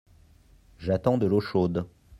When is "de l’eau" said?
1.19-1.41